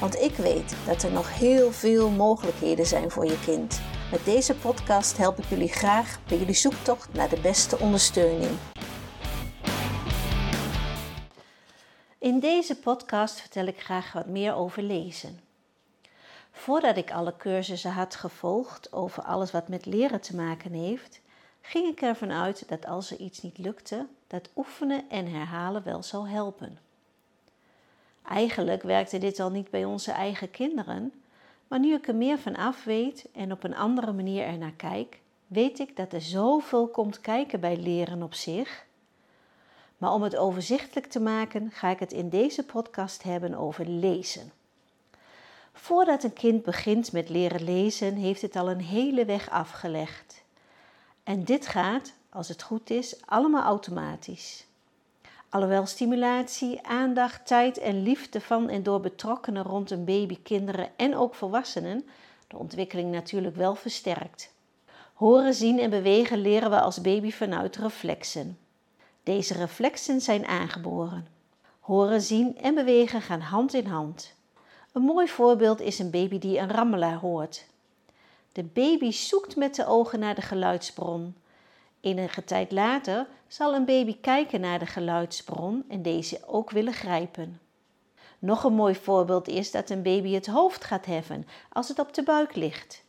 Want 0.00 0.14
ik 0.20 0.34
weet 0.36 0.76
dat 0.86 1.02
er 1.02 1.12
nog 1.12 1.38
heel 1.38 1.72
veel 1.72 2.10
mogelijkheden 2.10 2.86
zijn 2.86 3.10
voor 3.10 3.24
je 3.24 3.40
kind. 3.44 3.80
Met 4.10 4.24
deze 4.24 4.54
podcast 4.54 5.16
help 5.16 5.38
ik 5.38 5.44
jullie 5.44 5.68
graag 5.68 6.18
bij 6.28 6.38
jullie 6.38 6.54
zoektocht 6.54 7.12
naar 7.12 7.28
de 7.28 7.40
beste 7.40 7.78
ondersteuning. 7.78 8.50
In 12.18 12.40
deze 12.40 12.76
podcast 12.76 13.40
vertel 13.40 13.66
ik 13.66 13.80
graag 13.80 14.12
wat 14.12 14.26
meer 14.26 14.54
over 14.54 14.82
lezen. 14.82 15.40
Voordat 16.50 16.96
ik 16.96 17.12
alle 17.12 17.36
cursussen 17.36 17.92
had 17.92 18.14
gevolgd 18.14 18.92
over 18.92 19.22
alles 19.22 19.50
wat 19.50 19.68
met 19.68 19.86
leren 19.86 20.20
te 20.20 20.36
maken 20.36 20.72
heeft, 20.72 21.20
ging 21.60 21.86
ik 21.86 22.00
ervan 22.00 22.32
uit 22.32 22.68
dat 22.68 22.86
als 22.86 23.10
er 23.10 23.18
iets 23.18 23.42
niet 23.42 23.58
lukte, 23.58 24.06
dat 24.26 24.48
oefenen 24.56 25.04
en 25.10 25.26
herhalen 25.26 25.82
wel 25.84 26.02
zou 26.02 26.28
helpen. 26.28 26.78
Eigenlijk 28.28 28.82
werkte 28.82 29.18
dit 29.18 29.40
al 29.40 29.50
niet 29.50 29.70
bij 29.70 29.84
onze 29.84 30.12
eigen 30.12 30.50
kinderen, 30.50 31.12
maar 31.68 31.78
nu 31.78 31.94
ik 31.94 32.08
er 32.08 32.14
meer 32.14 32.38
van 32.38 32.56
af 32.56 32.84
weet 32.84 33.26
en 33.32 33.52
op 33.52 33.64
een 33.64 33.76
andere 33.76 34.12
manier 34.12 34.44
ernaar 34.44 34.72
kijk, 34.76 35.20
weet 35.46 35.78
ik 35.78 35.96
dat 35.96 36.12
er 36.12 36.22
zoveel 36.22 36.88
komt 36.88 37.20
kijken 37.20 37.60
bij 37.60 37.76
leren 37.76 38.22
op 38.22 38.34
zich. 38.34 38.84
Maar 39.98 40.12
om 40.12 40.22
het 40.22 40.36
overzichtelijk 40.36 41.06
te 41.06 41.20
maken, 41.20 41.70
ga 41.70 41.88
ik 41.88 41.98
het 41.98 42.12
in 42.12 42.28
deze 42.28 42.64
podcast 42.64 43.22
hebben 43.22 43.54
over 43.54 43.86
lezen. 43.86 44.52
Voordat 45.72 46.22
een 46.22 46.32
kind 46.32 46.62
begint 46.62 47.12
met 47.12 47.28
leren 47.28 47.64
lezen, 47.64 48.14
heeft 48.14 48.42
het 48.42 48.56
al 48.56 48.70
een 48.70 48.80
hele 48.80 49.24
weg 49.24 49.50
afgelegd. 49.50 50.42
En 51.22 51.44
dit 51.44 51.66
gaat, 51.66 52.12
als 52.28 52.48
het 52.48 52.62
goed 52.62 52.90
is, 52.90 53.16
allemaal 53.26 53.62
automatisch. 53.62 54.66
Alhoewel 55.54 55.86
stimulatie, 55.86 56.86
aandacht, 56.86 57.46
tijd 57.46 57.78
en 57.78 58.02
liefde 58.02 58.40
van 58.40 58.68
en 58.68 58.82
door 58.82 59.00
betrokkenen 59.00 59.62
rond 59.62 59.90
een 59.90 60.04
baby, 60.04 60.38
kinderen 60.42 60.88
en 60.96 61.16
ook 61.16 61.34
volwassenen 61.34 62.06
de 62.48 62.56
ontwikkeling 62.56 63.10
natuurlijk 63.10 63.56
wel 63.56 63.74
versterkt. 63.74 64.54
Horen, 65.12 65.54
zien 65.54 65.78
en 65.78 65.90
bewegen 65.90 66.38
leren 66.38 66.70
we 66.70 66.80
als 66.80 67.00
baby 67.00 67.30
vanuit 67.30 67.76
reflexen. 67.76 68.58
Deze 69.22 69.54
reflexen 69.54 70.20
zijn 70.20 70.46
aangeboren. 70.46 71.26
Horen, 71.80 72.20
zien 72.20 72.58
en 72.58 72.74
bewegen 72.74 73.22
gaan 73.22 73.40
hand 73.40 73.74
in 73.74 73.86
hand. 73.86 74.34
Een 74.92 75.02
mooi 75.02 75.28
voorbeeld 75.28 75.80
is 75.80 75.98
een 75.98 76.10
baby 76.10 76.38
die 76.38 76.58
een 76.58 76.70
rammelaar 76.70 77.18
hoort. 77.18 77.66
De 78.52 78.64
baby 78.64 79.10
zoekt 79.10 79.56
met 79.56 79.74
de 79.74 79.86
ogen 79.86 80.18
naar 80.18 80.34
de 80.34 80.42
geluidsbron. 80.42 81.34
Enige 82.00 82.44
tijd 82.44 82.72
later 82.72 83.26
zal 83.54 83.74
een 83.74 83.84
baby 83.84 84.20
kijken 84.20 84.60
naar 84.60 84.78
de 84.78 84.86
geluidsbron 84.86 85.84
en 85.88 86.02
deze 86.02 86.40
ook 86.46 86.70
willen 86.70 86.92
grijpen. 86.92 87.60
Nog 88.38 88.64
een 88.64 88.74
mooi 88.74 88.94
voorbeeld 88.94 89.48
is 89.48 89.70
dat 89.70 89.90
een 89.90 90.02
baby 90.02 90.32
het 90.32 90.46
hoofd 90.46 90.84
gaat 90.84 91.06
heffen 91.06 91.46
als 91.72 91.88
het 91.88 91.98
op 91.98 92.14
de 92.14 92.22
buik 92.22 92.54
ligt. 92.54 93.04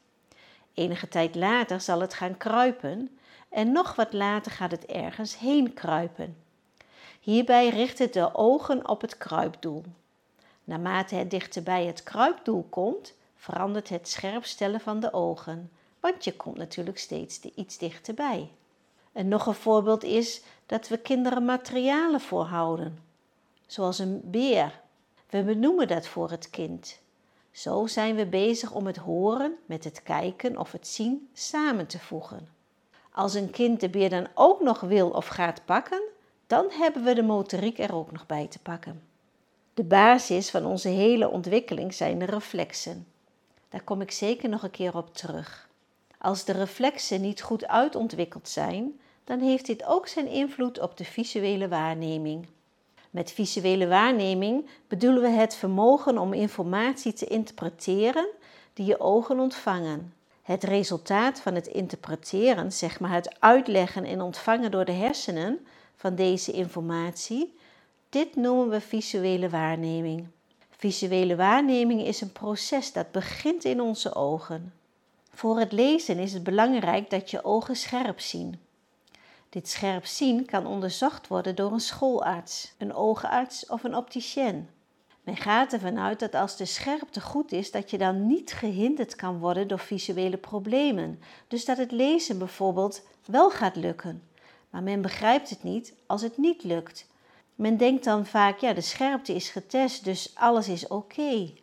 Enige 0.73 1.07
tijd 1.07 1.35
later 1.35 1.81
zal 1.81 2.01
het 2.01 2.13
gaan 2.13 2.37
kruipen 2.37 3.17
en 3.49 3.71
nog 3.71 3.95
wat 3.95 4.13
later 4.13 4.51
gaat 4.51 4.71
het 4.71 4.85
ergens 4.85 5.37
heen 5.37 5.73
kruipen. 5.73 6.37
Hierbij 7.19 7.69
richt 7.69 7.99
het 7.99 8.13
de 8.13 8.29
ogen 8.33 8.89
op 8.89 9.01
het 9.01 9.17
kruipdoel. 9.17 9.83
Naarmate 10.63 11.15
het 11.15 11.31
dichter 11.31 11.63
bij 11.63 11.85
het 11.85 12.03
kruipdoel 12.03 12.65
komt, 12.69 13.13
verandert 13.35 13.89
het 13.89 14.09
scherpstellen 14.09 14.79
van 14.79 14.99
de 14.99 15.13
ogen, 15.13 15.71
want 15.99 16.23
je 16.23 16.35
komt 16.35 16.57
natuurlijk 16.57 16.97
steeds 16.97 17.39
iets 17.39 17.77
dichterbij. 17.77 18.49
En 19.15 19.27
nog 19.27 19.45
een 19.45 19.53
voorbeeld 19.53 20.03
is 20.03 20.41
dat 20.65 20.87
we 20.87 20.97
kinderen 20.97 21.45
materialen 21.45 22.19
voorhouden, 22.21 22.99
zoals 23.65 23.99
een 23.99 24.21
beer. 24.23 24.81
We 25.29 25.43
benoemen 25.43 25.87
dat 25.87 26.07
voor 26.07 26.31
het 26.31 26.49
kind. 26.49 26.99
Zo 27.51 27.87
zijn 27.87 28.15
we 28.15 28.25
bezig 28.25 28.71
om 28.71 28.85
het 28.85 28.97
horen 28.97 29.55
met 29.65 29.83
het 29.83 30.03
kijken 30.03 30.57
of 30.57 30.71
het 30.71 30.87
zien 30.87 31.29
samen 31.33 31.87
te 31.87 31.99
voegen. 31.99 32.49
Als 33.11 33.33
een 33.33 33.49
kind 33.49 33.79
de 33.79 33.89
beer 33.89 34.09
dan 34.09 34.27
ook 34.33 34.61
nog 34.61 34.79
wil 34.79 35.09
of 35.09 35.27
gaat 35.27 35.65
pakken, 35.65 36.01
dan 36.47 36.65
hebben 36.69 37.03
we 37.03 37.13
de 37.13 37.23
motoriek 37.23 37.79
er 37.79 37.95
ook 37.95 38.11
nog 38.11 38.25
bij 38.25 38.47
te 38.47 38.59
pakken. 38.59 39.01
De 39.73 39.83
basis 39.83 40.49
van 40.49 40.65
onze 40.65 40.89
hele 40.89 41.29
ontwikkeling 41.29 41.93
zijn 41.93 42.19
de 42.19 42.25
reflexen. 42.25 43.07
Daar 43.69 43.83
kom 43.83 44.01
ik 44.01 44.11
zeker 44.11 44.49
nog 44.49 44.63
een 44.63 44.71
keer 44.71 44.97
op 44.97 45.15
terug. 45.15 45.69
Als 46.17 46.45
de 46.45 46.51
reflexen 46.51 47.21
niet 47.21 47.41
goed 47.41 47.67
uitontwikkeld 47.67 48.49
zijn, 48.49 48.99
dan 49.25 49.39
heeft 49.39 49.65
dit 49.65 49.85
ook 49.85 50.07
zijn 50.07 50.27
invloed 50.27 50.79
op 50.79 50.97
de 50.97 51.05
visuele 51.05 51.67
waarneming. 51.67 52.47
Met 53.09 53.31
visuele 53.31 53.87
waarneming 53.87 54.69
bedoelen 54.87 55.21
we 55.21 55.29
het 55.29 55.55
vermogen 55.55 56.17
om 56.17 56.33
informatie 56.33 57.13
te 57.13 57.25
interpreteren 57.25 58.27
die 58.73 58.85
je 58.85 58.99
ogen 58.99 59.39
ontvangen. 59.39 60.13
Het 60.41 60.63
resultaat 60.63 61.39
van 61.39 61.55
het 61.55 61.67
interpreteren, 61.67 62.71
zeg 62.71 62.99
maar 62.99 63.13
het 63.13 63.39
uitleggen 63.39 64.03
en 64.03 64.21
ontvangen 64.21 64.71
door 64.71 64.85
de 64.85 64.91
hersenen 64.91 65.65
van 65.95 66.15
deze 66.15 66.51
informatie, 66.51 67.57
dit 68.09 68.35
noemen 68.35 68.69
we 68.69 68.81
visuele 68.81 69.49
waarneming. 69.49 70.27
Visuele 70.69 71.35
waarneming 71.35 72.01
is 72.01 72.21
een 72.21 72.31
proces 72.31 72.91
dat 72.91 73.11
begint 73.11 73.63
in 73.63 73.81
onze 73.81 74.15
ogen. 74.15 74.73
Voor 75.33 75.59
het 75.59 75.71
lezen 75.71 76.19
is 76.19 76.33
het 76.33 76.43
belangrijk 76.43 77.09
dat 77.09 77.31
je 77.31 77.43
ogen 77.43 77.75
scherp 77.75 78.19
zien. 78.19 78.59
Dit 79.55 79.69
scherp 79.69 80.05
zien 80.05 80.45
kan 80.45 80.65
onderzocht 80.65 81.27
worden 81.27 81.55
door 81.55 81.71
een 81.71 81.79
schoolarts, 81.79 82.73
een 82.77 82.93
oogarts 82.93 83.65
of 83.65 83.83
een 83.83 83.95
opticien. 83.95 84.69
Men 85.23 85.37
gaat 85.37 85.73
ervan 85.73 85.99
uit 85.99 86.19
dat 86.19 86.33
als 86.33 86.57
de 86.57 86.65
scherpte 86.65 87.21
goed 87.21 87.51
is, 87.51 87.71
dat 87.71 87.89
je 87.89 87.97
dan 87.97 88.27
niet 88.27 88.53
gehinderd 88.53 89.15
kan 89.15 89.39
worden 89.39 89.67
door 89.67 89.79
visuele 89.79 90.37
problemen. 90.37 91.19
Dus 91.47 91.65
dat 91.65 91.77
het 91.77 91.91
lezen 91.91 92.37
bijvoorbeeld 92.37 93.07
wel 93.25 93.51
gaat 93.51 93.75
lukken. 93.75 94.23
Maar 94.69 94.83
men 94.83 95.01
begrijpt 95.01 95.49
het 95.49 95.63
niet 95.63 95.93
als 96.05 96.21
het 96.21 96.37
niet 96.37 96.63
lukt. 96.63 97.07
Men 97.55 97.77
denkt 97.77 98.03
dan 98.03 98.25
vaak, 98.25 98.59
ja, 98.59 98.73
de 98.73 98.81
scherpte 98.81 99.33
is 99.33 99.49
getest, 99.49 100.03
dus 100.03 100.31
alles 100.33 100.67
is 100.67 100.87
oké. 100.87 101.53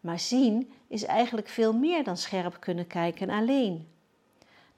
Maar 0.00 0.18
zien 0.18 0.72
is 0.88 1.04
eigenlijk 1.04 1.48
veel 1.48 1.72
meer 1.72 2.04
dan 2.04 2.16
scherp 2.16 2.56
kunnen 2.60 2.86
kijken 2.86 3.30
alleen. 3.30 3.88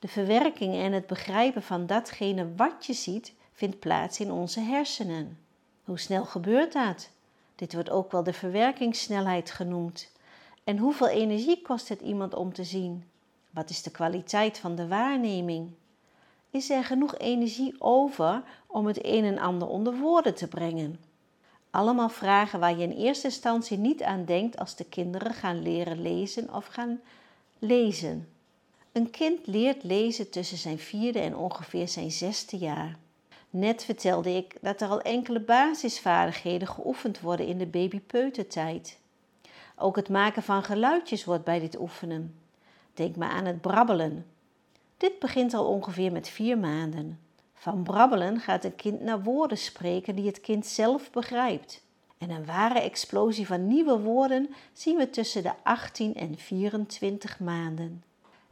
De 0.02 0.08
verwerking 0.08 0.74
en 0.74 0.92
het 0.92 1.06
begrijpen 1.06 1.62
van 1.62 1.86
datgene 1.86 2.54
wat 2.56 2.86
je 2.86 2.92
ziet 2.92 3.34
vindt 3.52 3.78
plaats 3.78 4.20
in 4.20 4.30
onze 4.32 4.60
hersenen. 4.60 5.38
Hoe 5.84 5.98
snel 5.98 6.24
gebeurt 6.24 6.72
dat? 6.72 7.10
Dit 7.54 7.72
wordt 7.74 7.90
ook 7.90 8.12
wel 8.12 8.22
de 8.22 8.32
verwerkingssnelheid 8.32 9.50
genoemd. 9.50 10.12
En 10.64 10.78
hoeveel 10.78 11.08
energie 11.08 11.62
kost 11.62 11.88
het 11.88 12.00
iemand 12.00 12.34
om 12.34 12.52
te 12.52 12.64
zien? 12.64 13.04
Wat 13.50 13.70
is 13.70 13.82
de 13.82 13.90
kwaliteit 13.90 14.58
van 14.58 14.74
de 14.74 14.88
waarneming? 14.88 15.70
Is 16.50 16.70
er 16.70 16.84
genoeg 16.84 17.18
energie 17.18 17.74
over 17.78 18.42
om 18.66 18.86
het 18.86 19.04
een 19.04 19.24
en 19.24 19.38
ander 19.38 19.68
onder 19.68 19.98
woorden 19.98 20.34
te 20.34 20.48
brengen? 20.48 21.00
Allemaal 21.70 22.08
vragen 22.08 22.60
waar 22.60 22.76
je 22.76 22.82
in 22.82 22.96
eerste 22.96 23.26
instantie 23.26 23.78
niet 23.78 24.02
aan 24.02 24.24
denkt 24.24 24.58
als 24.58 24.76
de 24.76 24.84
kinderen 24.84 25.34
gaan 25.34 25.62
leren 25.62 26.02
lezen 26.02 26.54
of 26.54 26.66
gaan 26.66 27.00
lezen. 27.58 28.28
Een 28.92 29.10
kind 29.10 29.46
leert 29.46 29.82
lezen 29.82 30.30
tussen 30.30 30.58
zijn 30.58 30.78
vierde 30.78 31.20
en 31.20 31.36
ongeveer 31.36 31.88
zijn 31.88 32.10
zesde 32.10 32.56
jaar. 32.56 32.96
Net 33.50 33.84
vertelde 33.84 34.30
ik 34.30 34.56
dat 34.60 34.80
er 34.80 34.88
al 34.88 35.00
enkele 35.00 35.40
basisvaardigheden 35.40 36.68
geoefend 36.68 37.20
worden 37.20 37.46
in 37.46 37.58
de 37.58 37.66
babypeutertijd. 37.66 38.98
Ook 39.76 39.96
het 39.96 40.08
maken 40.08 40.42
van 40.42 40.62
geluidjes 40.62 41.24
wordt 41.24 41.44
bij 41.44 41.60
dit 41.60 41.80
oefenen. 41.80 42.34
Denk 42.94 43.16
maar 43.16 43.30
aan 43.30 43.44
het 43.44 43.60
brabbelen. 43.60 44.26
Dit 44.96 45.18
begint 45.18 45.54
al 45.54 45.66
ongeveer 45.66 46.12
met 46.12 46.28
vier 46.28 46.58
maanden. 46.58 47.18
Van 47.54 47.82
brabbelen 47.82 48.40
gaat 48.40 48.64
een 48.64 48.76
kind 48.76 49.00
naar 49.00 49.22
woorden 49.22 49.58
spreken 49.58 50.14
die 50.14 50.26
het 50.26 50.40
kind 50.40 50.66
zelf 50.66 51.10
begrijpt. 51.10 51.82
En 52.18 52.30
een 52.30 52.46
ware 52.46 52.80
explosie 52.80 53.46
van 53.46 53.66
nieuwe 53.66 53.98
woorden 53.98 54.54
zien 54.72 54.96
we 54.96 55.10
tussen 55.10 55.42
de 55.42 55.52
18 55.62 56.14
en 56.14 56.38
24 56.38 57.40
maanden. 57.40 58.02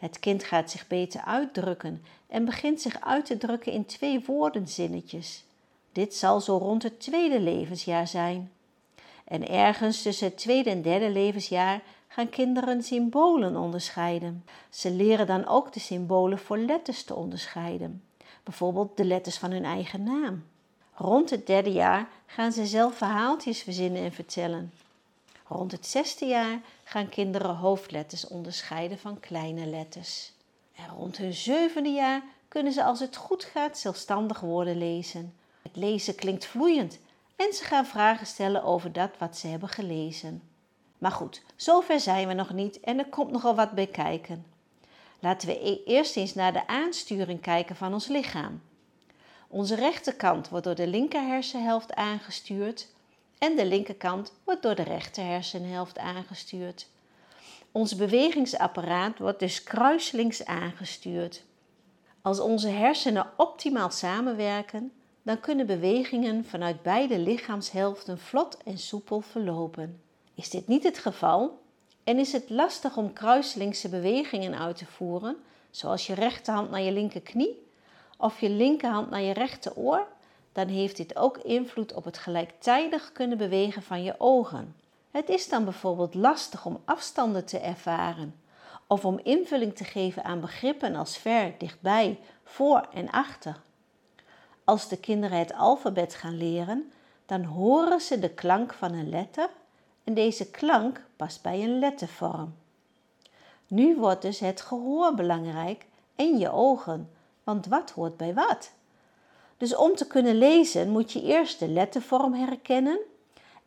Het 0.00 0.18
kind 0.18 0.44
gaat 0.44 0.70
zich 0.70 0.86
beter 0.86 1.20
uitdrukken 1.20 2.02
en 2.26 2.44
begint 2.44 2.80
zich 2.80 3.00
uit 3.00 3.26
te 3.26 3.38
drukken 3.38 3.72
in 3.72 3.86
twee 3.86 4.24
woordenzinnetjes. 4.26 5.44
Dit 5.92 6.14
zal 6.14 6.40
zo 6.40 6.56
rond 6.56 6.82
het 6.82 7.00
tweede 7.00 7.40
levensjaar 7.40 8.06
zijn. 8.06 8.50
En 9.24 9.48
ergens 9.48 10.02
tussen 10.02 10.26
het 10.26 10.38
tweede 10.38 10.70
en 10.70 10.82
derde 10.82 11.10
levensjaar 11.10 11.82
gaan 12.08 12.28
kinderen 12.28 12.82
symbolen 12.82 13.56
onderscheiden. 13.56 14.44
Ze 14.70 14.90
leren 14.90 15.26
dan 15.26 15.46
ook 15.46 15.72
de 15.72 15.80
symbolen 15.80 16.38
voor 16.38 16.58
letters 16.58 17.04
te 17.04 17.14
onderscheiden, 17.14 18.02
bijvoorbeeld 18.42 18.96
de 18.96 19.04
letters 19.04 19.38
van 19.38 19.50
hun 19.50 19.64
eigen 19.64 20.02
naam. 20.02 20.44
Rond 20.94 21.30
het 21.30 21.46
derde 21.46 21.72
jaar 21.72 22.08
gaan 22.26 22.52
ze 22.52 22.66
zelf 22.66 22.96
verhaaltjes 22.96 23.62
verzinnen 23.62 24.02
en 24.02 24.12
vertellen. 24.12 24.72
Rond 25.50 25.72
het 25.72 25.86
zesde 25.86 26.26
jaar 26.26 26.60
gaan 26.84 27.08
kinderen 27.08 27.56
hoofdletters 27.56 28.26
onderscheiden 28.26 28.98
van 28.98 29.20
kleine 29.20 29.66
letters. 29.66 30.32
En 30.74 30.88
rond 30.88 31.16
hun 31.16 31.32
zevende 31.32 31.88
jaar 31.88 32.22
kunnen 32.48 32.72
ze 32.72 32.84
als 32.84 33.00
het 33.00 33.16
goed 33.16 33.44
gaat 33.44 33.78
zelfstandig 33.78 34.40
woorden 34.40 34.78
lezen. 34.78 35.34
Het 35.62 35.76
lezen 35.76 36.14
klinkt 36.14 36.46
vloeiend 36.46 36.98
en 37.36 37.52
ze 37.52 37.64
gaan 37.64 37.86
vragen 37.86 38.26
stellen 38.26 38.62
over 38.62 38.92
dat 38.92 39.10
wat 39.18 39.36
ze 39.36 39.46
hebben 39.46 39.68
gelezen. 39.68 40.42
Maar 40.98 41.12
goed, 41.12 41.42
zover 41.56 42.00
zijn 42.00 42.28
we 42.28 42.34
nog 42.34 42.52
niet 42.52 42.80
en 42.80 42.98
er 42.98 43.08
komt 43.08 43.30
nogal 43.30 43.54
wat 43.54 43.72
bij 43.72 43.86
kijken. 43.86 44.46
Laten 45.18 45.48
we 45.48 45.68
e- 45.68 45.82
eerst 45.84 46.16
eens 46.16 46.34
naar 46.34 46.52
de 46.52 46.66
aansturing 46.66 47.40
kijken 47.40 47.76
van 47.76 47.92
ons 47.92 48.06
lichaam. 48.06 48.62
Onze 49.48 49.74
rechterkant 49.74 50.48
wordt 50.48 50.64
door 50.64 50.74
de 50.74 50.86
linker 50.86 51.22
hersenhelft 51.22 51.94
aangestuurd 51.94 52.88
en 53.40 53.56
de 53.56 53.66
linkerkant 53.66 54.32
wordt 54.44 54.62
door 54.62 54.74
de 54.74 54.82
rechter 54.82 55.24
hersenhelft 55.24 55.98
aangestuurd. 55.98 56.88
Ons 57.72 57.96
bewegingsapparaat 57.96 59.18
wordt 59.18 59.38
dus 59.38 59.62
kruiselings 59.62 60.44
aangestuurd. 60.44 61.44
Als 62.22 62.40
onze 62.40 62.68
hersenen 62.68 63.26
optimaal 63.36 63.90
samenwerken, 63.90 64.92
dan 65.22 65.40
kunnen 65.40 65.66
bewegingen 65.66 66.44
vanuit 66.44 66.82
beide 66.82 67.18
lichaamshelften 67.18 68.18
vlot 68.18 68.56
en 68.64 68.78
soepel 68.78 69.20
verlopen. 69.20 70.00
Is 70.34 70.50
dit 70.50 70.66
niet 70.66 70.82
het 70.82 70.98
geval 70.98 71.62
en 72.04 72.18
is 72.18 72.32
het 72.32 72.50
lastig 72.50 72.96
om 72.96 73.12
kruiselingse 73.12 73.88
bewegingen 73.88 74.58
uit 74.58 74.76
te 74.76 74.86
voeren, 74.86 75.36
zoals 75.70 76.06
je 76.06 76.14
rechterhand 76.14 76.70
naar 76.70 76.80
je 76.80 76.92
linkerknie 76.92 77.66
of 78.16 78.40
je 78.40 78.50
linkerhand 78.50 79.10
naar 79.10 79.22
je 79.22 79.32
rechteroor, 79.32 80.06
dan 80.52 80.68
heeft 80.68 80.96
dit 80.96 81.16
ook 81.16 81.38
invloed 81.38 81.94
op 81.94 82.04
het 82.04 82.18
gelijktijdig 82.18 83.12
kunnen 83.12 83.38
bewegen 83.38 83.82
van 83.82 84.02
je 84.02 84.14
ogen. 84.18 84.74
Het 85.10 85.28
is 85.28 85.48
dan 85.48 85.64
bijvoorbeeld 85.64 86.14
lastig 86.14 86.66
om 86.66 86.80
afstanden 86.84 87.44
te 87.44 87.58
ervaren 87.58 88.34
of 88.86 89.04
om 89.04 89.20
invulling 89.22 89.76
te 89.76 89.84
geven 89.84 90.24
aan 90.24 90.40
begrippen 90.40 90.94
als 90.94 91.16
ver, 91.16 91.54
dichtbij, 91.58 92.18
voor 92.44 92.88
en 92.92 93.10
achter. 93.10 93.60
Als 94.64 94.88
de 94.88 94.96
kinderen 94.96 95.38
het 95.38 95.54
alfabet 95.54 96.14
gaan 96.14 96.36
leren, 96.36 96.92
dan 97.26 97.44
horen 97.44 98.00
ze 98.00 98.18
de 98.18 98.30
klank 98.30 98.72
van 98.72 98.92
een 98.92 99.08
letter 99.08 99.48
en 100.04 100.14
deze 100.14 100.50
klank 100.50 101.00
past 101.16 101.42
bij 101.42 101.62
een 101.62 101.78
lettervorm. 101.78 102.54
Nu 103.66 103.96
wordt 103.96 104.22
dus 104.22 104.40
het 104.40 104.60
gehoor 104.60 105.14
belangrijk 105.14 105.86
en 106.16 106.38
je 106.38 106.50
ogen, 106.50 107.10
want 107.44 107.66
wat 107.66 107.90
hoort 107.90 108.16
bij 108.16 108.34
wat? 108.34 108.72
Dus 109.60 109.76
om 109.76 109.94
te 109.94 110.06
kunnen 110.06 110.38
lezen 110.38 110.90
moet 110.90 111.12
je 111.12 111.22
eerst 111.22 111.58
de 111.58 111.68
lettervorm 111.68 112.34
herkennen 112.34 112.98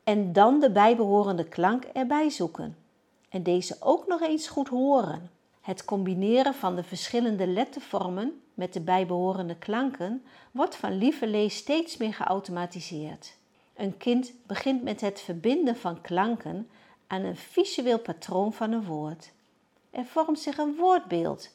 en 0.04 0.34
dan 0.34 0.60
de 0.60 0.72
bijbehorende 0.72 1.44
klank 1.44 1.84
erbij 1.84 2.30
zoeken. 2.30 2.78
En 3.30 3.44
deze 3.44 3.76
ook 3.80 4.08
nog 4.08 4.22
eens 4.22 4.48
goed 4.48 4.68
horen. 4.68 5.32
Het 5.62 5.86
combineren 5.86 6.54
van 6.54 6.76
de 6.76 6.84
verschillende 6.84 7.48
lettervormen 7.48 8.42
met 8.54 8.74
de 8.74 8.82
bijbehorende 8.82 9.56
klanken 9.56 10.24
wordt 10.52 10.76
van 10.76 10.98
lees 11.20 11.56
steeds 11.56 11.98
meer 11.98 12.14
geautomatiseerd. 12.14 13.36
Een 13.76 13.98
kind 13.98 14.34
begint 14.48 14.84
met 14.84 15.02
het 15.02 15.22
verbinden 15.22 15.76
van 15.76 16.02
klanken 16.02 16.70
aan 17.08 17.24
een 17.24 17.38
visueel 17.38 18.00
patroon 18.00 18.54
van 18.54 18.72
een 18.72 18.86
woord. 18.86 19.32
Er 19.90 20.06
vormt 20.06 20.40
zich 20.40 20.58
een 20.58 20.76
woordbeeld 20.76 21.50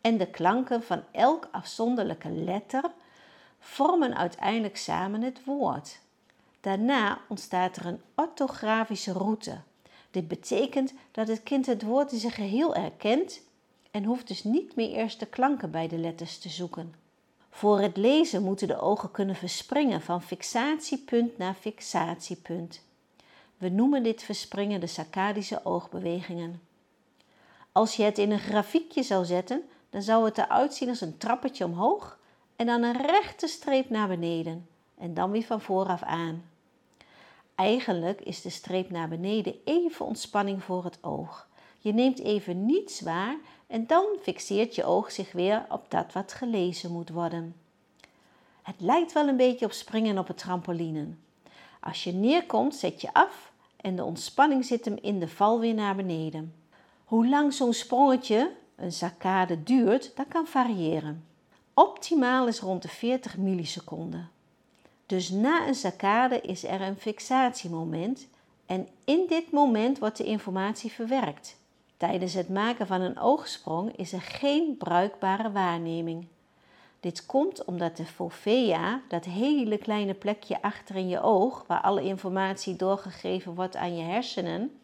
en 0.00 0.18
de 0.18 0.26
klanken 0.26 0.82
van 0.82 1.02
elk 1.12 1.48
afzonderlijke 1.50 2.30
letter 2.30 2.82
vormen 3.64 4.16
uiteindelijk 4.16 4.76
samen 4.76 5.22
het 5.22 5.44
woord. 5.44 5.98
Daarna 6.60 7.20
ontstaat 7.28 7.76
er 7.76 7.86
een 7.86 8.00
orthografische 8.14 9.12
route. 9.12 9.60
Dit 10.10 10.28
betekent 10.28 10.92
dat 11.10 11.28
het 11.28 11.42
kind 11.42 11.66
het 11.66 11.82
woord 11.82 12.12
in 12.12 12.18
zijn 12.18 12.32
geheel 12.32 12.74
erkent 12.74 13.40
en 13.90 14.04
hoeft 14.04 14.28
dus 14.28 14.44
niet 14.44 14.76
meer 14.76 14.90
eerst 14.90 15.20
de 15.20 15.26
klanken 15.26 15.70
bij 15.70 15.88
de 15.88 15.98
letters 15.98 16.38
te 16.38 16.48
zoeken. 16.48 16.94
Voor 17.50 17.80
het 17.80 17.96
lezen 17.96 18.42
moeten 18.42 18.68
de 18.68 18.80
ogen 18.80 19.10
kunnen 19.10 19.36
verspringen 19.36 20.00
van 20.00 20.22
fixatiepunt 20.22 21.38
naar 21.38 21.54
fixatiepunt. 21.54 22.80
We 23.58 23.68
noemen 23.68 24.02
dit 24.02 24.22
verspringen 24.22 24.80
de 24.80 24.86
saccadische 24.86 25.64
oogbewegingen. 25.64 26.60
Als 27.72 27.96
je 27.96 28.02
het 28.02 28.18
in 28.18 28.30
een 28.30 28.38
grafiekje 28.38 29.02
zou 29.02 29.24
zetten, 29.24 29.62
dan 29.90 30.02
zou 30.02 30.24
het 30.24 30.38
eruit 30.38 30.74
zien 30.74 30.88
als 30.88 31.00
een 31.00 31.18
trappetje 31.18 31.64
omhoog 31.64 32.18
en 32.56 32.66
dan 32.66 32.82
een 32.82 33.06
rechte 33.06 33.46
streep 33.46 33.90
naar 33.90 34.08
beneden 34.08 34.68
en 34.98 35.14
dan 35.14 35.30
weer 35.30 35.42
van 35.42 35.60
vooraf 35.60 36.02
aan. 36.02 36.44
Eigenlijk 37.54 38.20
is 38.20 38.42
de 38.42 38.50
streep 38.50 38.90
naar 38.90 39.08
beneden 39.08 39.54
even 39.64 40.06
ontspanning 40.06 40.62
voor 40.62 40.84
het 40.84 40.98
oog. 41.00 41.48
Je 41.78 41.92
neemt 41.92 42.18
even 42.18 42.66
niets 42.66 43.00
waar 43.00 43.36
en 43.66 43.86
dan 43.86 44.04
fixeert 44.22 44.74
je 44.74 44.84
oog 44.84 45.12
zich 45.12 45.32
weer 45.32 45.66
op 45.68 45.90
dat 45.90 46.12
wat 46.12 46.32
gelezen 46.32 46.92
moet 46.92 47.08
worden. 47.08 47.54
Het 48.62 48.80
lijkt 48.80 49.12
wel 49.12 49.28
een 49.28 49.36
beetje 49.36 49.64
op 49.64 49.72
springen 49.72 50.18
op 50.18 50.28
een 50.28 50.34
trampoline. 50.34 51.06
Als 51.80 52.04
je 52.04 52.12
neerkomt, 52.12 52.74
zet 52.74 53.00
je 53.00 53.12
af 53.12 53.52
en 53.76 53.96
de 53.96 54.04
ontspanning 54.04 54.64
zit 54.64 54.84
hem 54.84 54.98
in 55.00 55.18
de 55.18 55.28
val 55.28 55.60
weer 55.60 55.74
naar 55.74 55.96
beneden. 55.96 56.54
Hoe 57.04 57.28
lang 57.28 57.52
zo'n 57.52 57.72
sprongetje, 57.72 58.52
een 58.76 58.92
saccade, 58.92 59.62
duurt, 59.62 60.16
dat 60.16 60.28
kan 60.28 60.46
variëren. 60.46 61.24
Optimaal 61.74 62.46
is 62.46 62.60
rond 62.60 62.82
de 62.82 62.88
40 62.88 63.36
milliseconden. 63.36 64.30
Dus 65.06 65.30
na 65.30 65.66
een 65.66 65.74
saccade 65.74 66.40
is 66.40 66.64
er 66.64 66.80
een 66.80 66.96
fixatiemoment 66.96 68.26
en 68.66 68.88
in 69.04 69.24
dit 69.28 69.50
moment 69.50 69.98
wordt 69.98 70.16
de 70.16 70.24
informatie 70.24 70.92
verwerkt. 70.92 71.56
Tijdens 71.96 72.34
het 72.34 72.48
maken 72.48 72.86
van 72.86 73.00
een 73.00 73.18
oogsprong 73.18 73.96
is 73.96 74.12
er 74.12 74.20
geen 74.20 74.76
bruikbare 74.76 75.52
waarneming. 75.52 76.26
Dit 77.00 77.26
komt 77.26 77.64
omdat 77.64 77.96
de 77.96 78.04
fovea, 78.04 79.00
dat 79.08 79.24
hele 79.24 79.78
kleine 79.78 80.14
plekje 80.14 80.62
achter 80.62 80.96
in 80.96 81.08
je 81.08 81.22
oog, 81.22 81.64
waar 81.66 81.80
alle 81.80 82.02
informatie 82.02 82.76
doorgegeven 82.76 83.54
wordt 83.54 83.76
aan 83.76 83.96
je 83.96 84.02
hersenen, 84.02 84.78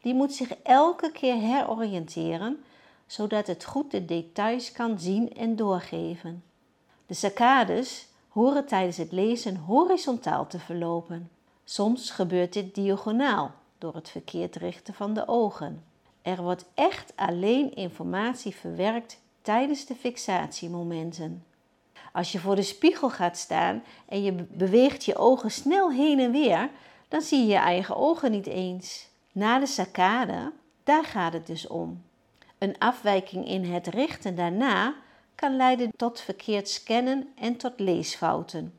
die 0.00 0.14
moet 0.14 0.32
zich 0.32 0.50
elke 0.62 1.12
keer 1.12 1.34
heroriënteren, 1.34 2.64
zodat 3.08 3.46
het 3.46 3.64
goed 3.64 3.90
de 3.90 4.04
details 4.04 4.72
kan 4.72 4.98
zien 4.98 5.34
en 5.34 5.56
doorgeven. 5.56 6.42
De 7.06 7.14
saccades 7.14 8.06
horen 8.28 8.66
tijdens 8.66 8.96
het 8.96 9.12
lezen 9.12 9.56
horizontaal 9.56 10.46
te 10.46 10.58
verlopen. 10.58 11.30
Soms 11.64 12.10
gebeurt 12.10 12.52
dit 12.52 12.74
diagonaal 12.74 13.50
door 13.78 13.94
het 13.94 14.08
verkeerd 14.08 14.56
richten 14.56 14.94
van 14.94 15.14
de 15.14 15.28
ogen. 15.28 15.84
Er 16.22 16.42
wordt 16.42 16.64
echt 16.74 17.12
alleen 17.16 17.74
informatie 17.74 18.54
verwerkt 18.54 19.20
tijdens 19.42 19.86
de 19.86 19.94
fixatiemomenten. 19.94 21.44
Als 22.12 22.32
je 22.32 22.38
voor 22.38 22.56
de 22.56 22.62
spiegel 22.62 23.10
gaat 23.10 23.36
staan 23.36 23.82
en 24.08 24.22
je 24.22 24.32
beweegt 24.32 25.04
je 25.04 25.16
ogen 25.16 25.50
snel 25.50 25.92
heen 25.92 26.18
en 26.18 26.32
weer, 26.32 26.70
dan 27.08 27.20
zie 27.20 27.38
je 27.40 27.46
je 27.46 27.54
eigen 27.54 27.96
ogen 27.96 28.30
niet 28.30 28.46
eens. 28.46 29.08
Na 29.32 29.58
de 29.58 29.66
saccade, 29.66 30.52
daar 30.84 31.04
gaat 31.04 31.32
het 31.32 31.46
dus 31.46 31.66
om. 31.66 32.02
Een 32.58 32.78
afwijking 32.78 33.48
in 33.48 33.64
het 33.64 33.86
richten 33.86 34.36
daarna 34.36 34.94
kan 35.34 35.56
leiden 35.56 35.90
tot 35.96 36.20
verkeerd 36.20 36.68
scannen 36.68 37.28
en 37.34 37.56
tot 37.56 37.80
leesfouten. 37.80 38.74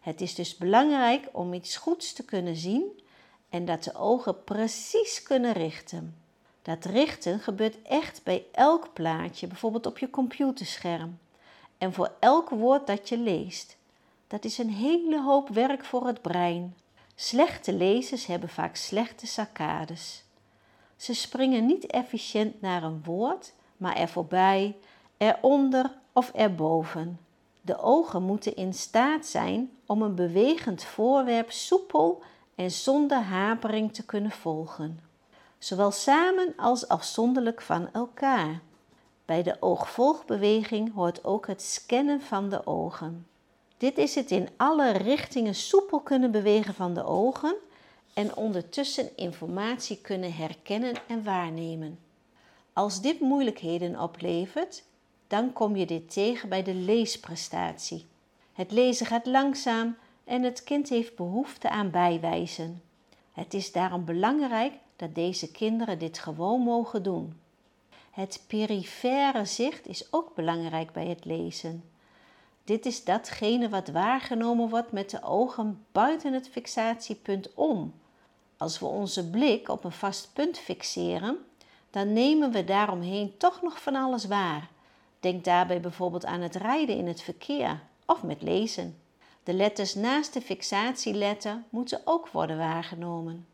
Het 0.00 0.20
is 0.20 0.34
dus 0.34 0.56
belangrijk 0.56 1.28
om 1.32 1.52
iets 1.52 1.76
goeds 1.76 2.12
te 2.12 2.24
kunnen 2.24 2.56
zien 2.56 3.00
en 3.48 3.64
dat 3.64 3.84
de 3.84 3.94
ogen 3.94 4.44
precies 4.44 5.22
kunnen 5.22 5.52
richten. 5.52 6.16
Dat 6.62 6.84
richten 6.84 7.40
gebeurt 7.40 7.82
echt 7.82 8.20
bij 8.22 8.44
elk 8.52 8.92
plaatje, 8.92 9.46
bijvoorbeeld 9.46 9.86
op 9.86 9.98
je 9.98 10.10
computerscherm. 10.10 11.18
En 11.78 11.92
voor 11.92 12.12
elk 12.20 12.50
woord 12.50 12.86
dat 12.86 13.08
je 13.08 13.18
leest. 13.18 13.76
Dat 14.26 14.44
is 14.44 14.58
een 14.58 14.70
hele 14.70 15.22
hoop 15.22 15.48
werk 15.48 15.84
voor 15.84 16.06
het 16.06 16.22
brein. 16.22 16.74
Slechte 17.14 17.72
lezers 17.72 18.26
hebben 18.26 18.48
vaak 18.48 18.76
slechte 18.76 19.26
saccades. 19.26 20.23
Ze 20.96 21.14
springen 21.14 21.66
niet 21.66 21.86
efficiënt 21.86 22.60
naar 22.60 22.82
een 22.82 23.02
woord, 23.04 23.52
maar 23.76 23.96
er 23.96 24.08
voorbij, 24.08 24.76
eronder 25.16 25.98
of 26.12 26.30
erboven. 26.30 27.18
De 27.60 27.78
ogen 27.78 28.22
moeten 28.22 28.56
in 28.56 28.74
staat 28.74 29.26
zijn 29.26 29.70
om 29.86 30.02
een 30.02 30.14
bewegend 30.14 30.84
voorwerp 30.84 31.52
soepel 31.52 32.22
en 32.54 32.70
zonder 32.70 33.18
hapering 33.18 33.92
te 33.92 34.04
kunnen 34.04 34.30
volgen, 34.30 35.00
zowel 35.58 35.90
samen 35.90 36.52
als 36.56 36.88
afzonderlijk 36.88 37.60
van 37.60 37.88
elkaar. 37.92 38.60
Bij 39.24 39.42
de 39.42 39.56
oogvolgbeweging 39.60 40.94
hoort 40.94 41.24
ook 41.24 41.46
het 41.46 41.62
scannen 41.62 42.20
van 42.20 42.48
de 42.48 42.66
ogen. 42.66 43.26
Dit 43.76 43.98
is 43.98 44.14
het 44.14 44.30
in 44.30 44.48
alle 44.56 44.90
richtingen 44.90 45.54
soepel 45.54 46.00
kunnen 46.00 46.30
bewegen 46.30 46.74
van 46.74 46.94
de 46.94 47.04
ogen 47.04 47.54
en 48.14 48.36
ondertussen 48.36 49.16
informatie 49.16 50.00
kunnen 50.00 50.34
herkennen 50.34 50.94
en 51.08 51.24
waarnemen. 51.24 51.98
Als 52.72 53.00
dit 53.00 53.20
moeilijkheden 53.20 54.00
oplevert, 54.00 54.82
dan 55.26 55.52
kom 55.52 55.76
je 55.76 55.86
dit 55.86 56.12
tegen 56.12 56.48
bij 56.48 56.62
de 56.62 56.74
leesprestatie. 56.74 58.06
Het 58.52 58.72
lezen 58.72 59.06
gaat 59.06 59.26
langzaam 59.26 59.96
en 60.24 60.42
het 60.42 60.64
kind 60.64 60.88
heeft 60.88 61.16
behoefte 61.16 61.70
aan 61.70 61.90
bijwijzen. 61.90 62.82
Het 63.32 63.54
is 63.54 63.72
daarom 63.72 64.04
belangrijk 64.04 64.72
dat 64.96 65.14
deze 65.14 65.50
kinderen 65.50 65.98
dit 65.98 66.18
gewoon 66.18 66.60
mogen 66.60 67.02
doen. 67.02 67.40
Het 68.10 68.44
perifere 68.46 69.44
zicht 69.44 69.86
is 69.86 70.12
ook 70.12 70.34
belangrijk 70.34 70.92
bij 70.92 71.06
het 71.06 71.24
lezen. 71.24 71.84
Dit 72.64 72.86
is 72.86 73.04
datgene 73.04 73.68
wat 73.68 73.88
waargenomen 73.88 74.68
wordt 74.68 74.92
met 74.92 75.10
de 75.10 75.22
ogen 75.22 75.84
buiten 75.92 76.32
het 76.32 76.48
fixatiepunt 76.48 77.54
om. 77.54 77.94
Als 78.64 78.78
we 78.78 78.86
onze 78.86 79.30
blik 79.30 79.68
op 79.68 79.84
een 79.84 79.92
vast 79.92 80.30
punt 80.32 80.58
fixeren, 80.58 81.38
dan 81.90 82.12
nemen 82.12 82.50
we 82.50 82.64
daaromheen 82.64 83.36
toch 83.36 83.62
nog 83.62 83.82
van 83.82 83.94
alles 83.94 84.24
waar. 84.24 84.70
Denk 85.20 85.44
daarbij 85.44 85.80
bijvoorbeeld 85.80 86.24
aan 86.24 86.40
het 86.40 86.54
rijden 86.54 86.96
in 86.96 87.06
het 87.06 87.22
verkeer 87.22 87.80
of 88.06 88.22
met 88.22 88.42
lezen. 88.42 88.98
De 89.42 89.52
letters 89.52 89.94
naast 89.94 90.32
de 90.32 90.40
fixatieletter 90.40 91.62
moeten 91.70 92.00
ook 92.04 92.28
worden 92.28 92.58
waargenomen. 92.58 93.46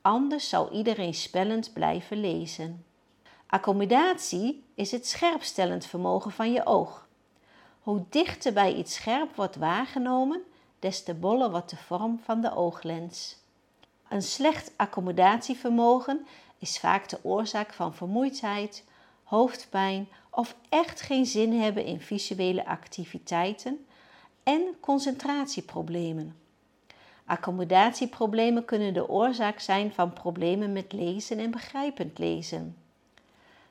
Anders 0.00 0.48
zou 0.48 0.70
iedereen 0.70 1.14
spellend 1.14 1.72
blijven 1.72 2.20
lezen. 2.20 2.84
Accommodatie 3.46 4.64
is 4.74 4.90
het 4.90 5.06
scherpstellend 5.06 5.86
vermogen 5.86 6.30
van 6.30 6.52
je 6.52 6.66
oog. 6.66 7.06
Hoe 7.82 8.04
dichter 8.08 8.52
bij 8.52 8.74
iets 8.74 8.94
scherp 8.94 9.36
wordt 9.36 9.56
waargenomen, 9.56 10.42
des 10.78 11.02
te 11.02 11.14
boller 11.14 11.50
wordt 11.50 11.70
de 11.70 11.76
vorm 11.76 12.20
van 12.24 12.40
de 12.40 12.54
ooglens. 12.54 13.40
Een 14.12 14.22
slecht 14.22 14.72
accommodatievermogen 14.76 16.26
is 16.58 16.78
vaak 16.78 17.08
de 17.08 17.18
oorzaak 17.22 17.72
van 17.72 17.94
vermoeidheid, 17.94 18.84
hoofdpijn 19.22 20.08
of 20.30 20.56
echt 20.68 21.00
geen 21.00 21.26
zin 21.26 21.60
hebben 21.60 21.84
in 21.84 22.00
visuele 22.00 22.66
activiteiten 22.66 23.86
en 24.42 24.62
concentratieproblemen. 24.80 26.36
Accommodatieproblemen 27.24 28.64
kunnen 28.64 28.94
de 28.94 29.08
oorzaak 29.08 29.60
zijn 29.60 29.92
van 29.92 30.12
problemen 30.12 30.72
met 30.72 30.92
lezen 30.92 31.38
en 31.38 31.50
begrijpend 31.50 32.18
lezen. 32.18 32.76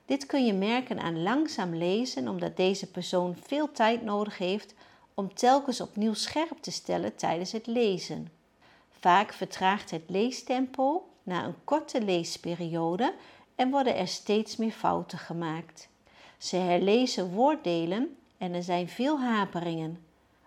Dit 0.06 0.26
kun 0.26 0.46
je 0.46 0.54
merken 0.54 1.00
aan 1.00 1.24
langzaam 1.24 1.76
lezen, 1.76 2.28
omdat 2.28 2.58
deze 2.58 2.92
persoon 2.92 3.36
veel 3.42 3.72
tijd 3.72 4.04
nodig 4.04 4.38
heeft 4.38 4.74
om 5.14 5.34
telkens 5.34 5.82
opnieuw 5.82 6.14
scherp 6.14 6.58
te 6.62 6.72
stellen 6.72 7.16
tijdens 7.16 7.52
het 7.52 7.68
lezen. 7.68 8.41
Vaak 9.02 9.34
vertraagt 9.34 9.92
het 9.92 10.04
leestempo 10.08 11.10
na 11.24 11.46
een 11.46 11.64
korte 11.64 12.02
leesperiode 12.02 13.14
en 13.56 13.70
worden 13.70 13.96
er 13.96 14.08
steeds 14.08 14.56
meer 14.56 14.72
fouten 14.72 15.18
gemaakt. 15.18 15.90
Ze 16.38 16.56
herlezen 16.56 17.34
woorddelen 17.34 18.18
en 18.38 18.54
er 18.54 18.64
zijn 18.64 18.90
veel 18.90 19.20
haperingen. 19.20 20.04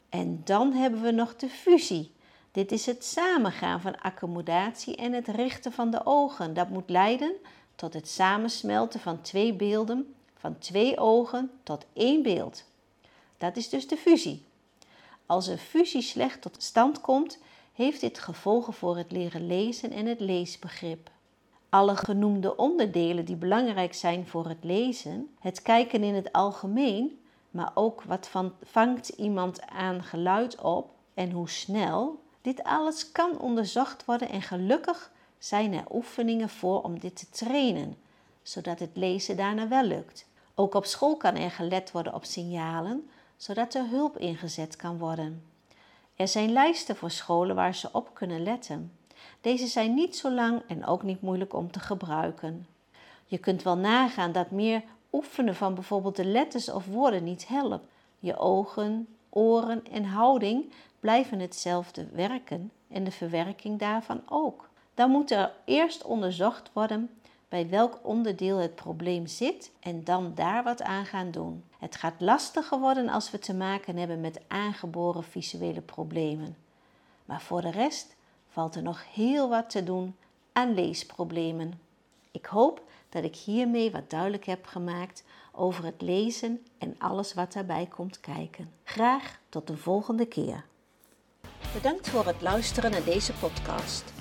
En 0.08 0.40
dan 0.44 0.72
hebben 0.72 1.02
we 1.02 1.10
nog 1.10 1.36
de 1.36 1.48
fusie. 1.48 2.12
Dit 2.52 2.72
is 2.72 2.86
het 2.86 3.04
samengaan 3.04 3.80
van 3.80 4.00
accommodatie 4.00 4.96
en 4.96 5.12
het 5.12 5.28
richten 5.28 5.72
van 5.72 5.90
de 5.90 6.00
ogen. 6.06 6.54
Dat 6.54 6.68
moet 6.68 6.90
leiden 6.90 7.32
tot 7.74 7.94
het 7.94 8.08
samensmelten 8.08 9.00
van 9.00 9.20
twee 9.20 9.52
beelden, 9.52 10.14
van 10.38 10.58
twee 10.58 10.98
ogen 10.98 11.50
tot 11.62 11.86
één 11.92 12.22
beeld. 12.22 12.64
Dat 13.38 13.56
is 13.56 13.68
dus 13.68 13.88
de 13.88 13.96
fusie. 13.96 14.44
Als 15.26 15.46
een 15.46 15.58
fusie 15.58 16.02
slecht 16.02 16.42
tot 16.42 16.62
stand 16.62 17.00
komt, 17.00 17.38
heeft 17.74 18.00
dit 18.00 18.18
gevolgen 18.18 18.72
voor 18.72 18.96
het 18.96 19.12
leren 19.12 19.46
lezen 19.46 19.90
en 19.90 20.06
het 20.06 20.20
leesbegrip. 20.20 21.10
Alle 21.68 21.96
genoemde 21.96 22.56
onderdelen 22.56 23.24
die 23.24 23.36
belangrijk 23.36 23.94
zijn 23.94 24.26
voor 24.26 24.48
het 24.48 24.64
lezen, 24.64 25.34
het 25.40 25.62
kijken 25.62 26.02
in 26.02 26.14
het 26.14 26.32
algemeen, 26.32 27.18
maar 27.50 27.70
ook 27.74 28.02
wat 28.02 28.28
van, 28.28 28.52
vangt 28.62 29.08
iemand 29.08 29.66
aan 29.66 30.02
geluid 30.02 30.60
op 30.60 30.90
en 31.14 31.30
hoe 31.30 31.48
snel, 31.48 32.22
dit 32.40 32.62
alles 32.62 33.12
kan 33.12 33.38
onderzocht 33.38 34.04
worden 34.04 34.28
en 34.28 34.42
gelukkig 34.42 35.12
zijn 35.38 35.72
er 35.72 35.84
oefeningen 35.92 36.48
voor 36.48 36.82
om 36.82 36.98
dit 36.98 37.16
te 37.16 37.30
trainen, 37.30 37.96
zodat 38.42 38.78
het 38.78 38.96
lezen 38.96 39.36
daarna 39.36 39.68
wel 39.68 39.84
lukt. 39.84 40.26
Ook 40.54 40.74
op 40.74 40.84
school 40.84 41.16
kan 41.16 41.34
er 41.36 41.50
gelet 41.50 41.90
worden 41.90 42.14
op 42.14 42.24
signalen, 42.24 43.08
zodat 43.36 43.74
er 43.74 43.88
hulp 43.88 44.18
ingezet 44.18 44.76
kan 44.76 44.98
worden. 44.98 45.53
Er 46.16 46.28
zijn 46.28 46.52
lijsten 46.52 46.96
voor 46.96 47.10
scholen 47.10 47.56
waar 47.56 47.74
ze 47.74 47.88
op 47.92 48.10
kunnen 48.12 48.42
letten. 48.42 48.92
Deze 49.40 49.66
zijn 49.66 49.94
niet 49.94 50.16
zo 50.16 50.30
lang 50.30 50.62
en 50.66 50.86
ook 50.86 51.02
niet 51.02 51.20
moeilijk 51.20 51.54
om 51.54 51.70
te 51.70 51.80
gebruiken. 51.80 52.66
Je 53.26 53.38
kunt 53.38 53.62
wel 53.62 53.76
nagaan 53.76 54.32
dat 54.32 54.50
meer 54.50 54.82
oefenen 55.12 55.54
van 55.54 55.74
bijvoorbeeld 55.74 56.16
de 56.16 56.24
letters 56.24 56.70
of 56.70 56.86
woorden 56.86 57.24
niet 57.24 57.48
helpt. 57.48 57.86
Je 58.18 58.36
ogen, 58.36 59.08
oren 59.28 59.86
en 59.92 60.04
houding 60.04 60.72
blijven 61.00 61.38
hetzelfde 61.40 62.06
werken 62.12 62.72
en 62.88 63.04
de 63.04 63.10
verwerking 63.10 63.78
daarvan 63.78 64.22
ook. 64.28 64.68
Dan 64.94 65.10
moet 65.10 65.30
er 65.30 65.52
eerst 65.64 66.04
onderzocht 66.04 66.70
worden 66.72 67.10
bij 67.48 67.68
welk 67.68 67.98
onderdeel 68.02 68.56
het 68.56 68.74
probleem 68.74 69.26
zit 69.26 69.72
en 69.80 70.04
dan 70.04 70.32
daar 70.34 70.62
wat 70.62 70.82
aan 70.82 71.06
gaan 71.06 71.30
doen. 71.30 71.64
Het 71.78 71.96
gaat 71.96 72.14
lastiger 72.18 72.78
worden 72.78 73.08
als 73.08 73.30
we 73.30 73.38
te 73.38 73.54
maken 73.54 73.96
hebben 73.96 74.20
met 74.20 74.40
aangeboren 74.48 75.24
visuele 75.24 75.80
problemen. 75.80 76.56
Maar 77.24 77.40
voor 77.40 77.60
de 77.60 77.70
rest 77.70 78.16
valt 78.48 78.74
er 78.74 78.82
nog 78.82 79.04
heel 79.14 79.48
wat 79.48 79.70
te 79.70 79.84
doen 79.84 80.16
aan 80.52 80.74
leesproblemen. 80.74 81.80
Ik 82.30 82.46
hoop 82.46 82.82
dat 83.08 83.24
ik 83.24 83.36
hiermee 83.36 83.90
wat 83.90 84.10
duidelijk 84.10 84.44
heb 84.44 84.66
gemaakt 84.66 85.24
over 85.52 85.84
het 85.84 86.02
lezen 86.02 86.66
en 86.78 86.94
alles 86.98 87.34
wat 87.34 87.52
daarbij 87.52 87.86
komt 87.86 88.20
kijken. 88.20 88.70
Graag 88.84 89.40
tot 89.48 89.66
de 89.66 89.76
volgende 89.76 90.26
keer. 90.26 90.64
Bedankt 91.74 92.08
voor 92.08 92.26
het 92.26 92.42
luisteren 92.42 92.90
naar 92.90 93.04
deze 93.04 93.32
podcast. 93.32 94.12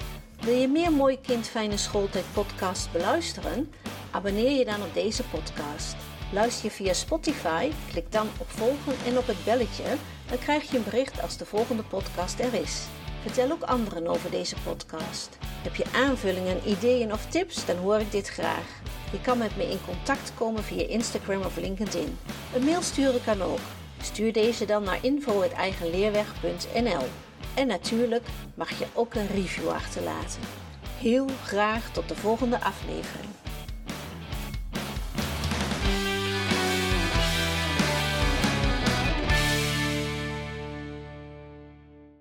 Wil 0.44 0.56
je 0.56 0.68
meer 0.68 0.92
Mooi 0.92 1.22
Kind 1.22 1.48
Fijne 1.48 1.78
Schooltijd 1.78 2.26
podcast 2.34 2.92
beluisteren? 2.92 3.74
Abonneer 4.12 4.58
je 4.58 4.66
dan 4.66 4.82
op 4.82 4.94
deze 4.94 5.24
podcast. 5.24 5.96
Luister 6.34 6.66
je 6.66 6.72
via 6.72 6.94
Spotify, 6.94 7.72
klik 7.92 8.12
dan 8.12 8.28
op 8.40 8.50
volgen 8.50 8.94
en 9.06 9.18
op 9.18 9.28
het 9.28 9.44
belletje. 9.46 9.84
Dan 10.30 10.38
krijg 10.38 10.72
je 10.72 10.78
een 10.78 10.84
bericht 10.84 11.22
als 11.22 11.38
de 11.38 11.46
volgende 11.46 11.84
podcast 11.84 12.40
er 12.40 12.54
is. 12.54 12.86
Vertel 13.22 13.52
ook 13.52 13.62
anderen 13.62 14.08
over 14.08 14.32
deze 14.32 14.56
podcast. 14.64 15.38
Heb 15.42 15.76
je 15.76 15.86
aanvullingen, 15.96 16.70
ideeën 16.70 17.14
of 17.14 17.26
tips? 17.26 17.66
Dan 17.66 17.78
hoor 17.78 18.00
ik 18.00 18.12
dit 18.12 18.30
graag. 18.30 18.82
Je 19.12 19.22
kan 19.22 19.38
met 19.38 19.58
me 19.58 19.70
in 19.70 19.86
contact 19.86 20.34
komen 20.36 20.64
via 20.64 20.88
Instagram 20.88 21.42
of 21.42 21.58
LinkedIn. 21.58 22.18
Een 22.56 22.64
mail 22.64 22.82
sturen 22.82 23.24
kan 23.24 23.42
ook. 23.42 23.60
Stuur 24.02 24.34
deze 24.34 24.66
dan 24.66 24.84
naar 24.84 25.00
info.eigenleerweg.nl 25.02 27.06
En 27.55 27.67
natuurlijk 27.67 28.25
mag 28.55 28.79
je 28.79 28.86
ook 28.93 29.13
een 29.13 29.27
review 29.27 29.69
achterlaten. 29.69 30.41
Heel 31.00 31.27
graag 31.43 31.91
tot 31.91 32.10
de 32.10 32.15
volgende 32.15 32.62
aflevering. 32.62 33.29